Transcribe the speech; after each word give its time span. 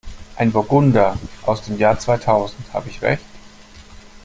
Ein 0.35 0.51
Burgunder 0.51 1.19
aus 1.43 1.61
dem 1.61 1.77
Jahr 1.77 1.99
zweitausend, 1.99 2.57
habe 2.73 2.89
ich 2.89 3.03
Recht? 3.03 3.21